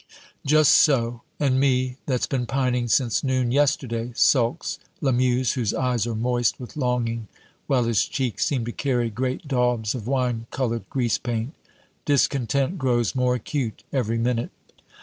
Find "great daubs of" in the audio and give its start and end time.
9.11-10.07